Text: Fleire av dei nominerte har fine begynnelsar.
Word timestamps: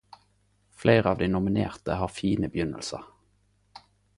Fleire 0.83 1.11
av 1.11 1.17
dei 1.19 1.27
nominerte 1.35 1.91
har 2.01 2.07
fine 2.15 2.49
begynnelsar. 2.57 3.05